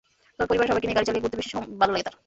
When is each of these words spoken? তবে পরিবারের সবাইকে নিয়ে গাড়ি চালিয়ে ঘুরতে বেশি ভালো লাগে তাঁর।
তবে 0.37 0.49
পরিবারের 0.49 0.69
সবাইকে 0.71 0.87
নিয়ে 0.87 0.97
গাড়ি 0.97 1.07
চালিয়ে 1.07 1.23
ঘুরতে 1.23 1.39
বেশি 1.39 1.51
ভালো 1.81 1.91
লাগে 1.93 2.05
তাঁর। 2.07 2.15